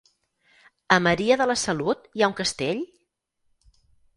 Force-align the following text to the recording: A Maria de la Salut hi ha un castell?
A 0.95 0.95
Maria 1.09 1.37
de 1.41 1.47
la 1.51 1.57
Salut 1.65 2.09
hi 2.15 2.25
ha 2.25 2.31
un 2.33 2.35
castell? 2.43 2.81